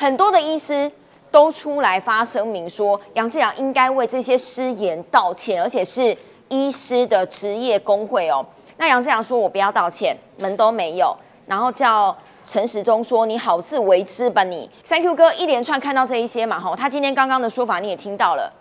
[0.00, 0.88] 很多的医师
[1.28, 6.16] 都出来发声明说，杨志良应该为这些失言道歉，而且是
[6.48, 8.46] 医师的职业工会哦。
[8.76, 11.12] 那杨志良说：“我不要道歉，门都没有。”
[11.46, 14.70] 然后叫陈时中说：“你好自为之吧，你。
[14.86, 18.52] ”Thank you 哥一连串看到这一些嘛，吼，他今天刚刚的说法你也听到了。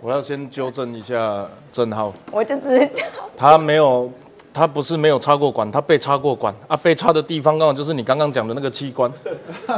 [0.00, 3.02] 我要先纠正一下郑浩，我就知道
[3.36, 4.08] 他没有，
[4.52, 9.10] 他不是没有插过管，他被插过管啊，被插的地方刚好就是你刚刚讲的那个器官。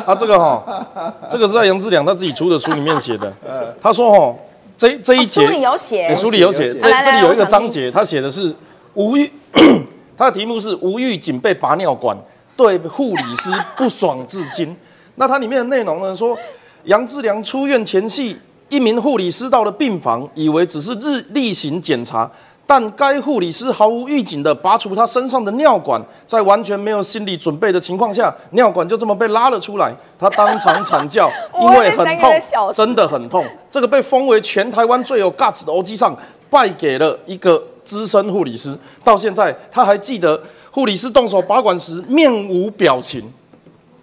[0.04, 3.32] 他 这个哈，这个是在杨志良他自己出的书里面写的。
[3.80, 4.34] 他说哈，
[4.76, 8.54] 这这一节书里有写，书里有写，这这里有一个章节，他写的是
[8.94, 9.30] 无预，
[10.18, 12.16] 他的题目是无预警被拔尿管，
[12.56, 14.76] 对护理师不爽至今。
[15.14, 16.36] 那它里面的内容呢说，
[16.84, 18.36] 杨志良出院前夕，
[18.68, 22.28] 一名护理师到了病房，以为只是日例行检查。
[22.66, 29.94] 但该护理师毫无预警地拔除他身上的尿管，在完全没有心理准备的情况下，尿管就这么被拉了出来。
[30.18, 32.32] 他当场惨叫， 因为很痛
[32.72, 33.44] 真的很痛。
[33.70, 36.16] 这个被封为全台湾最有 guts 的欧基上，
[36.48, 38.76] 败给了一个资深护理师。
[39.02, 40.40] 到现在他还记得
[40.70, 43.22] 护理师动手拔管时面无表情。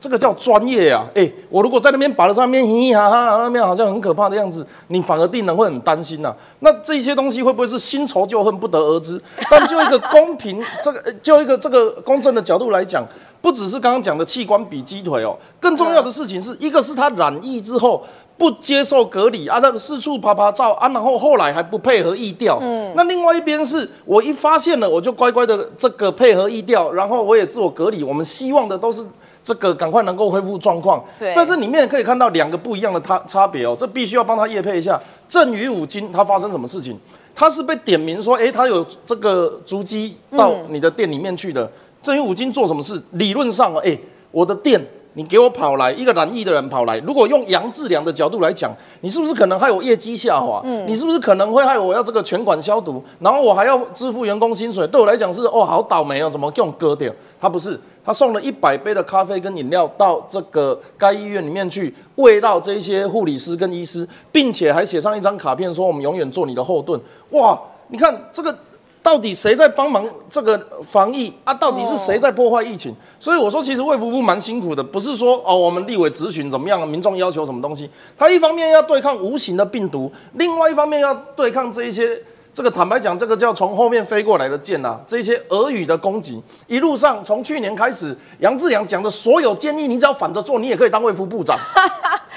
[0.02, 1.06] 这个叫专业啊！
[1.14, 9.22] 哎、我如果在那边拔的时候，那边嘻嘻哈哈，那边好像很可怕的样子，你反而病人会很担心呐、啊那这些东西会不会是新仇旧恨不得而知？
[9.50, 13.06] 但就一个公平， 这个呃就一个这个公正的角度来讲，
[13.42, 18.04] 不只是刚刚讲的器官比鸡腿哦，更重要的事情是一个是他染疫之后。
[18.38, 22.58] 不接受隔离啊，那四处爬爬照啊，然后后来还不配合疫调。
[22.60, 28.04] 嗯，那另外一边是我一发现了，我就乖乖的这个配合疫调，然后我也自我隔离。
[28.04, 29.06] 我们希望的都是
[29.44, 31.04] 这个赶快能够恢复状况。
[31.20, 35.02] 对在这里面可以看到两个不一样的差差别哦，这必须要帮他业配一下。
[35.28, 36.98] 正宇五金他发生什么事情？
[37.34, 41.72] 他是被点名说，诶，他有这个足迹到你的店里面去的。
[42.02, 43.02] 正宇五金做什么事？
[43.12, 44.00] 理论上哦，诶，
[44.32, 44.80] 我的店。
[45.14, 50.62] 你给我跑来一个染疫的人跑来，如果用杨志良的角度来讲，你是不是可能害我业绩下滑？
[50.88, 54.88] 你是不是可能会害我要这个全馆消毒，然后我还要支付员工薪水？
[54.88, 57.12] 对我来讲是哦，好倒霉哦，怎么给我割掉？
[57.40, 67.00] 他不是，他送了一百杯的咖啡跟饮料到这个该医院里面去，慰劳这些护理师跟医师，并且还写上一张卡片说我们永远做你的后盾。
[67.32, 67.60] 哇，
[67.90, 68.56] 你看这个。
[69.04, 71.54] 到底谁在帮忙这个防疫啊？
[71.54, 72.96] 到底是谁在破坏疫情？
[73.20, 82.22] 所以我说，其实卫福部蛮辛苦的，不是说哦，我们立委咨询怎么样，民众要求什么东西，他一方面要对抗无形的病毒，另外一方面要对抗这一些
[82.54, 91.58] 这个坦白讲，这个叫从后面飞过来的箭呐、这些俄语的攻击，一路上从去年开始，杨志良讲的所有建议，你只要反着做，你也可以当卫福部长。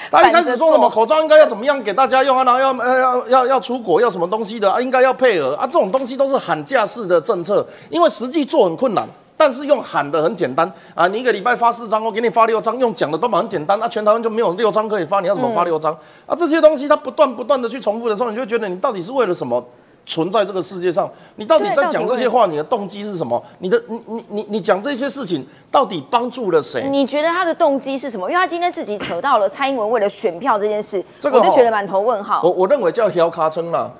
[0.09, 9.07] 他一开始说什么口罩应该要怎么样给大家用啊，然后要呃要要要出国要什么东西的啊，应该要配合啊，这种东西都是喊价式的政策，因为实际做很困难。
[9.37, 15.91] 但是用喊的很简单啊，你一个礼拜发四张，我给你发六张，用讲的都蛮简单啊，全台湾就没有六张可以发，你要怎么发六张、
[16.25, 16.33] 啊？
[16.33, 19.61] 这些东西它不断不断的去重复的时候，你就会觉得你到底是为了什么？
[20.05, 23.41] 存在这个世界上，你到底在讲这些话，你的动机是什么？
[23.59, 26.87] 你的你你你你讲这些事情，到底帮助了谁？
[26.89, 28.29] 你觉得他的动机是什么？
[28.29, 32.41] 因为他今天自己扯到了蔡英文为了选票这件事，这个哦我就觉得满头问号。
[32.43, 33.91] 我我认为叫摇卡称啦，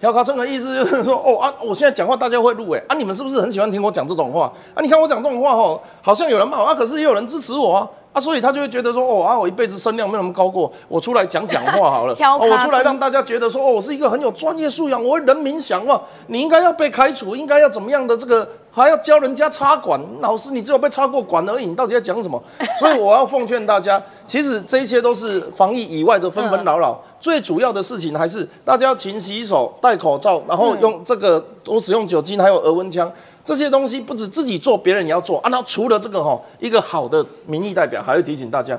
[0.00, 4.52] 摇卡称的意思就是说，哦啊，我现在讲话大家会录哎，啊，你们是不是很喜欢听我讲这种话？
[4.74, 7.88] 啊，你看我讲这种话哦，好像有人骂我啊，可是也有人支持我啊。
[8.12, 22.42] 啊，所以他就会觉得说，哦啊，我一辈子声量没有那么高过，我出来讲讲话好了， 哦，我出来让大家觉得说，哦，我是一个很有专业素养，我为人民想哇，你应该要被开除，应该要怎么样的这个，还要教人家插管，老师你只有被插过管而已，你到底在讲什么？
[22.80, 33.10] 所以我要奉劝大家，其实这些都是防疫以外的纷纷扰扰，最主要的事情还是大家要勤洗手、戴口罩，然后用这个多使用酒精，还有额温枪。
[33.44, 35.38] 这些东西不止自己做，别人也要做。
[35.38, 38.78] 啊，那除了这个哈，一个好的民意代表，还会提醒大家，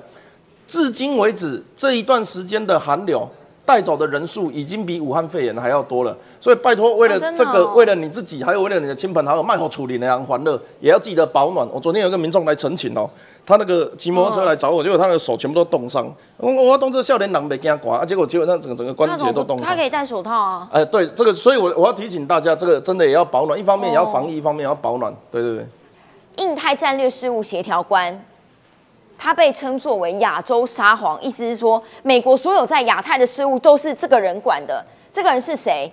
[0.67, 3.27] 至今为止这一段时间的寒流
[3.69, 6.17] 带走的人数已经比武汉肺炎还要多了。
[6.39, 11.67] 所以拜托，为了这个，哦为了你自己，还有为了你的亲朋好友，卖好处理的人欢乐，也要记得保暖。
[11.71, 13.07] 我昨天有一个民众来澄清哦，
[13.45, 16.11] 他那个骑摩托车来找我，结果他的手全部都冻伤。
[16.37, 19.83] 我我要动这个笑脸狼没给他刮，啊，结果结果他整个整个关节都冻伤他可。
[19.83, 20.67] 以戴手套啊。
[20.71, 25.13] 哎，对这个，所以我我要提醒大家，这个真的也要保暖，一方面也要防疫，一方面也要保暖。
[25.29, 25.67] 对对对。
[26.37, 28.25] 印太战略事务协调官，
[29.19, 34.83] 他被称作为亚洲沙皇，意思是说，美国所有在亚太的事务都是这个人管的。
[35.11, 35.91] 这个人是谁？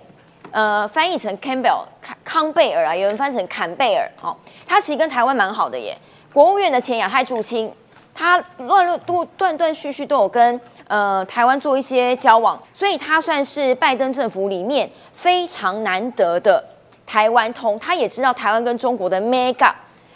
[0.51, 4.09] 呃，翻译成 Campbell 康康贝尔啊，有人翻成坎贝尔。
[4.15, 5.97] 好、他其实跟台湾蛮好的耶。
[6.31, 7.69] 国务院的前亚太驻青，
[8.15, 16.63] 他乱乱都断断续续都有跟呃台湾做一些交往，所以他算是拜登政府里面非常难得的
[17.05, 17.77] 台湾通。
[17.77, 19.73] 他也知道台湾跟中国的 mega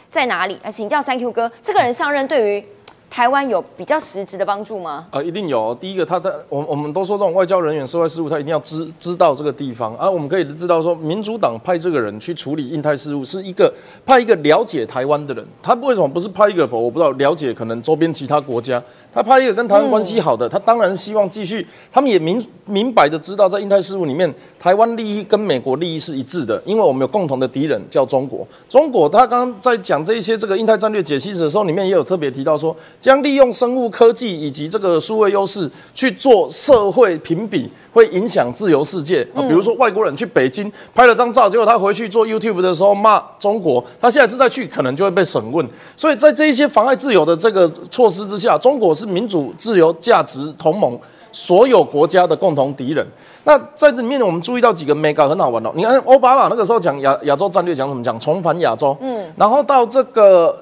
[0.10, 0.58] 在哪里。
[0.63, 2.66] 啊，请教三 Q 哥，这个人上任对于
[3.12, 5.06] 台湾有比较实质的帮助吗？
[5.12, 5.75] 啊，一定有。
[5.75, 10.10] 第一个，他的我我们都说这种外交人员、涉外事务，他一定要知知道这个地方啊。
[10.10, 13.72] 我们可以知道说，民主党派这个人去处理印太事务，是一个
[14.06, 15.46] 派一个了解台湾的人。
[15.62, 18.81] 他为什么不是派一个我不知道了解可能周边其他国家？
[19.13, 21.68] 他派一个跟台湾关系好的，他当然希望继续。
[21.92, 28.48] 他们也明明白的知道，在印太事务里面，台湾利益跟美国利益是一致的，因为我们有共同的敌人叫中国。
[28.69, 32.74] 中国他刚刚在讲这一些这个印太战略解析的时候，里面也有特别提到说。
[33.01, 39.42] 将利用生物科技以及这个数位优势去做社会评比，会影响自由世界啊。
[39.42, 45.68] 比如说外国人去北京拍了张照，结果他回去做 YouTube 的时候骂中国，他现在是在去，可能就会被审问。
[45.98, 50.98] 所以在这一些妨碍自由的这个措施之下，中国是民主自由价值同盟
[51.31, 53.06] 所有国家的共同敌人。
[53.45, 55.71] 那在这里面，我们注意到几个 mega 很好玩哦。
[55.75, 58.03] 你看奥巴马那个时候讲亚亚洲战略，讲什么？
[58.03, 58.95] 讲重返亚洲。
[59.01, 60.56] 嗯，然后到这个。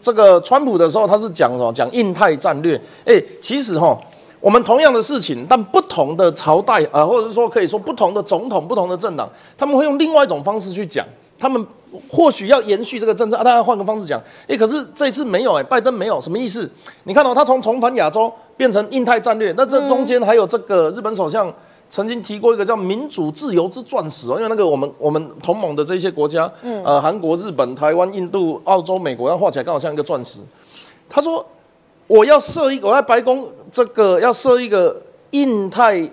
[0.00, 1.72] 这个川普的时候，他是讲什么？
[1.72, 2.80] 讲印太战略。
[3.04, 3.98] 哎，其实哈，
[4.40, 9.28] 我们同样的事情，但不同的朝代啊，或者是说可以说不同的总统、不同的政党，
[9.58, 11.04] 他们会用另外一种方式去讲。
[11.38, 11.66] 他们
[12.08, 14.20] 或许要延续这个政策，啊，大家换个方式讲。
[14.48, 16.70] 哎，可是这一次没有，哎，拜登没有，什么意思？
[17.04, 21.52] 你看到他从重返亚洲变成印太战略，那这中间还有这个日本首相。
[21.88, 26.50] 曾经提过一个叫“民主自由之钻石”哦，因为那个我们我们同盟的这些国家，
[26.84, 30.40] 呃，韩国、日本、台湾、印度、澳洲、美国，要画起来刚好像一个钻石。
[31.08, 31.46] 他说
[32.08, 35.00] ：“我要设一个，我在白宫这个要设一个
[35.30, 36.10] 印太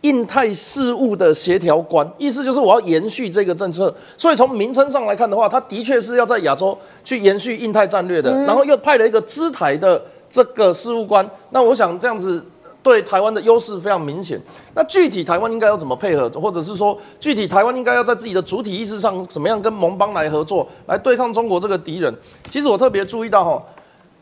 [0.00, 3.94] 印太事务的协调官，意思就是我要延续这个政策。
[4.16, 8.34] 所以从名称上来看的话，他的确是要在亚洲去延续印太战略的。
[8.44, 11.28] 然后又派了一个支台的这个事务官。
[11.50, 12.42] 那我想这样子。”
[12.84, 14.38] 对台湾的优势非常明显。
[14.74, 22.14] 那具体台湾应该要怎么配合，或者是说具体台湾应该要在自己的主体意识上怎么样跟盟邦来合作，来对抗中国这个敌人？
[22.50, 23.62] 其实我特别注意到哈，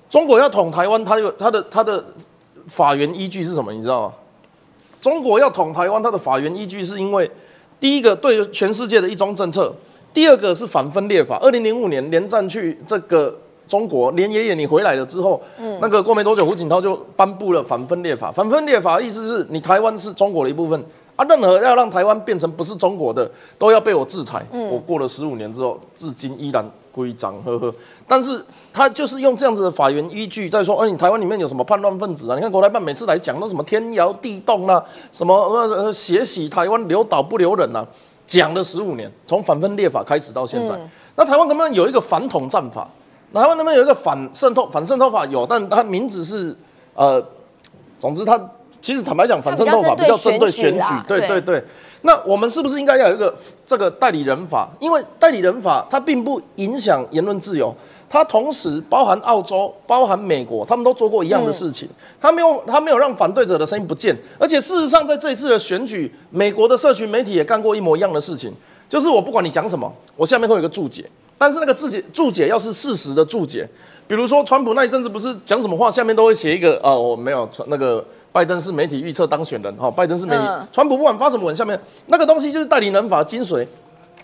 [0.09, 2.03] 中国要统台湾，它有它的它的
[2.69, 3.73] 法源依据是什么？
[3.73, 4.15] 你知道吗？
[5.01, 7.29] 中国要统台湾，它的法源依据是因为
[7.81, 9.75] 第一个对全世界的一中政策，
[10.15, 11.37] 第二个是反分裂法。
[11.41, 13.37] 二零零五年连战去这个。
[13.73, 18.31] 中国连爷爷你回来了之后，嗯，那个过没多久，胡锦涛就颁布了反分裂法。
[18.31, 20.79] 反分裂法意思是你台湾是中国的一部分
[21.17, 24.45] 啊，任何要让台湾变成不是中国的，都要被我制裁。
[24.71, 27.75] 我过了十五年之后，至今依然规章呵呵。
[28.07, 32.35] 但是他就是用这样子的法源依据在说，哎，你台湾里面有什么叛乱分子啊？
[32.35, 37.87] 你看国台办每次来讲那什么天摇地动啊，什么呃血洗台湾留岛不留人啊，
[38.27, 40.79] 讲了十五年，从反分裂法开始到现在，
[41.17, 42.87] 那台湾能不能有一个反统战法。
[43.41, 46.57] 台湾那边有一个反渗透反渗透法有，但它名字是
[46.95, 47.23] 呃，
[47.99, 48.39] 总之它
[48.81, 51.63] 其实坦白讲，反渗透法比较针对选举，对对对。
[52.05, 53.33] 那我们是不是应该要有一个
[53.65, 54.69] 这个代理人法？
[54.81, 57.73] 因为代理人法它并不影响言论自由，
[58.09, 61.89] 它同时包含澳洲、包含美国，他们都做过一样的事情，
[62.21, 68.53] 它没有它没有让反对者的声音不见，而且事实上在这一次的选举，美国的社群媒体也干过一模一样的事情，
[68.89, 71.09] 就是我不管你讲什么，我下面会有一个注解。
[71.43, 73.69] 但是那个注解注解要是事实的注解，
[74.07, 83.67] 比如说川普那一阵子不是讲什么话，下面都会写一个啊，我没有那个拜登是媒体预测当选人哈，拜登是媒体，川普不管发什么文，下面那个东西就是代理人法精髓，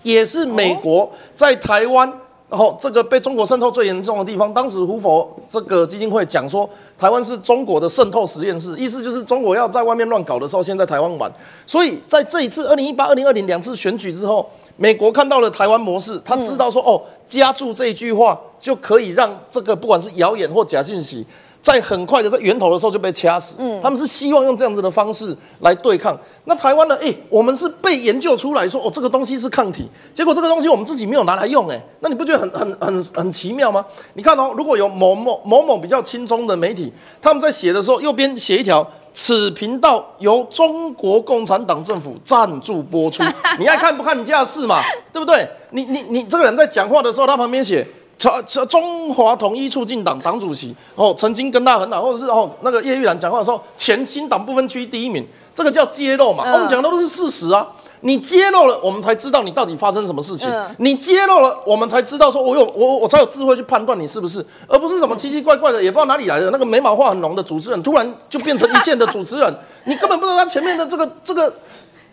[0.05, 2.12] 也是美国在台湾。
[2.50, 6.67] 然后这个被中国渗透最严重的地方，当时胡佛这个基金会讲说，
[6.99, 11.31] 台湾是中国的渗透实验室，意思就是中国要在外面乱搞的时候，先在台湾玩。
[11.67, 21.27] 所以在这一次二零一八、二零二零两次选举之后，美国看到了台湾模式，他知道说，哦，加注这一句话就可以让这个不管是谣言或假讯息。
[21.61, 26.17] 在很快的在源头的时候就被掐死，嗯，他们是希望用这样子的方式来对抗。
[26.44, 26.97] 那台湾呢？
[27.03, 33.85] 哎，我们是被研究出来说，哦，这个东西是抗体，结果这个东西我们自己没有拿来用，哎，那你不觉得很很很很奇妙吗？
[34.15, 38.89] 你看哦，如果有某某某某比较轻松的媒体，他们在写的时候，右边写一条，
[39.20, 43.25] 此频道由中国共产党政府赞助播出，
[43.58, 44.81] 你爱看不看你家的事嘛，
[45.13, 45.44] 对不对？
[45.70, 47.84] 你你你这个人在讲话的时候，他旁边写。
[48.17, 56.44] 中中华统一促进党党主席哦，曾经跟他很好，或者是哦那个叶玉兰讲话的时候，前新党不分区第一名，这个叫揭露嘛。
[56.53, 57.67] 我们讲的都是事实啊，
[58.00, 60.52] 你揭露了，我们才知道你到底发生什么事情。
[60.78, 71.52] 你揭露了，我们才知道说，我有我我才有智慧去判断你是不是，而不是什么奇奇怪怪的，也不知道哪里来的那个眉毛画很浓的主持人，突然就变成一线的主持人，你根本不知道他前面的这个这个。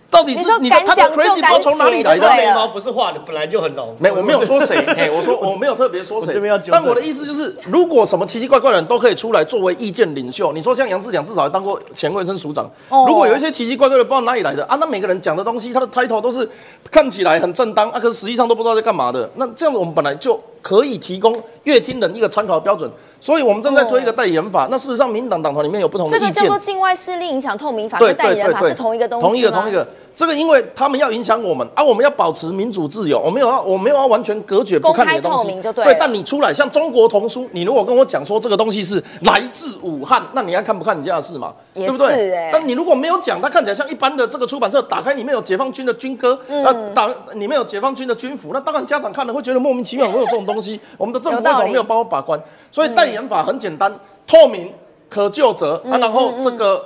[0.10, 2.30] 到底是你的他的 credit 从哪里来的？
[2.30, 3.94] 眉毛不是画的，本来就很浓。
[4.00, 6.40] 没，我没有说谁， 哎，我说我没有特别说谁。
[6.72, 12.70] 但我的意思就是，如果什么奇奇怪怪的人都可以出来作为意见领袖，你说像杨志良至少还当过前卫生署长。
[13.08, 16.50] 如果有一些奇奇怪怪的不知道哪里来的啊，那每个人讲的东西，他的 title 都是
[16.90, 19.30] 看起来很正当啊，可是实际上都不知道在干嘛的。
[19.36, 22.90] 那这样子我们本来就可以提供乐听人一个参考标准。
[23.26, 24.68] 所以我们正在推一个代理人法。
[24.70, 26.60] 那事实上，民进党党团里面有不同的意见这个叫做。
[26.60, 29.88] 境外势力影响透明法对跟代理人法是同一个东西同一个同一个。
[30.16, 35.94] 这个因为他们要影响我们啊，我们要保持民主自由，我们有要我没有要完全隔绝不看你的东西，透明就对了。
[36.00, 41.54] 但你出来像中国童书，你如果跟我讲说这个东西是来自武汉，那你还看不看你家的事嘛？
[41.74, 42.32] 也对不对？
[42.32, 42.50] 欸。
[42.54, 46.64] 但你如果没有讲，它看起来像一般的这个出版社，打开里面有解放军的军歌，嗯。
[46.64, 52.42] 呃，打里面有解放军的军服，那当然家长看了会觉得莫名其妙，我有这种东西，我们的政府为什么没有帮我把关？
[52.72, 53.94] 所以代言法很简单，
[54.26, 54.72] 透明、
[55.10, 56.86] 可就责嗯啊，然后这个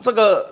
[0.00, 0.46] 这个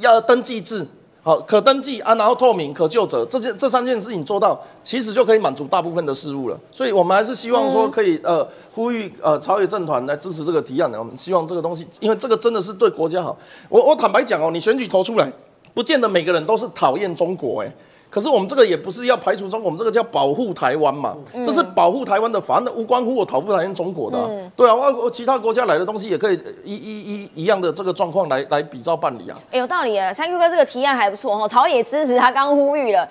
[0.00, 0.86] 要登记制，
[1.22, 6.58] 好，可登记啊，然后透明、可就责，这件这三件事情做到，其实就可以满足大部分的事务了。
[6.72, 10.98] 所以我们还是希望说可以、呃呼吁呃朝野政团来支持这个提案的。
[10.98, 13.36] 我们希望这个东西，因为这个真的是对国家好。
[13.68, 15.30] 我我坦白讲哦，你选举投出来，
[15.74, 17.72] 不见得每个人都是讨厌中国哎。
[18.10, 29.38] 可是我们这个也不是要排除中国，我们这个叫保护台湾嘛，这是保护台湾的法，那无关乎我讨不讨厌中国的啊、对啊，外国其他国家来的东西也可以一一一一样的这个状况来来比照办理啊。
[29.52, 33.08] 哎有道理啊，三 Q 哥这个提案还不错哈，朝野支持他刚呼吁了，